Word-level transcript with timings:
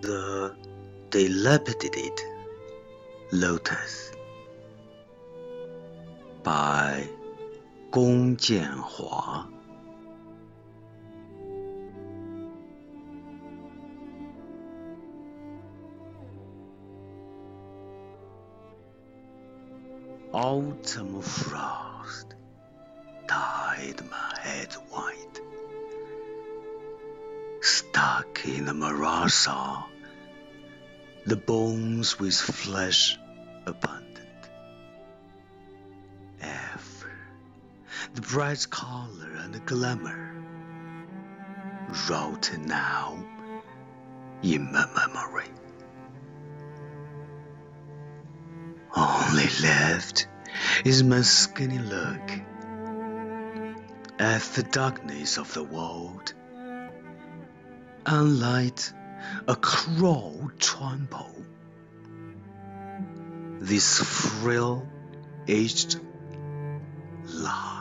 the 0.00 0.54
dilapidated 1.10 2.20
lotus 3.32 4.12
by 6.42 7.08
Gong 7.90 8.36
Jianhua. 8.36 9.46
Autumn 20.32 21.20
frost 21.20 22.34
dyed 23.26 24.00
my 24.08 24.38
head 24.40 24.72
white, 24.90 25.40
stuck 27.60 28.40
in 28.46 28.64
the 28.64 28.74
mirage 28.74 29.48
the 31.26 31.36
bones 31.36 32.18
with 32.18 32.34
flesh 32.34 33.18
abundant. 33.66 34.18
Ever 36.40 37.12
the 38.14 38.22
bright 38.22 38.66
color 38.70 39.30
and 39.38 39.54
the 39.54 39.60
glamour 39.60 40.34
wrought 42.08 42.50
now 42.64 43.24
in 44.42 44.72
my 44.72 44.86
memory. 44.96 45.50
Only 48.96 49.48
left 49.62 50.26
is 50.84 51.02
my 51.02 51.20
skinny 51.20 51.78
look 51.78 52.30
at 54.18 54.42
the 54.54 54.62
darkness 54.62 55.38
of 55.38 55.52
the 55.54 55.62
world, 55.62 56.34
and 58.06 58.40
light 58.40 58.92
a 59.46 59.56
crow 59.56 60.50
trample 60.58 61.34
this 63.60 64.00
frail 64.00 64.86
aged 65.48 66.00
life. 67.26 67.79